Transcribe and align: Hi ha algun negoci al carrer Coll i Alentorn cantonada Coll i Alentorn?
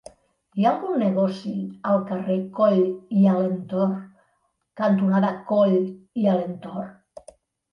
Hi 0.59 0.63
ha 0.67 0.69
algun 0.69 0.95
negoci 1.01 1.51
al 1.91 1.99
carrer 2.07 2.37
Coll 2.61 2.81
i 3.19 3.27
Alentorn 3.33 3.93
cantonada 4.83 5.31
Coll 5.53 5.77
i 6.23 6.29
Alentorn? 6.33 7.33